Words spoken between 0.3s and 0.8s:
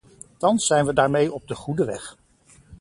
Thans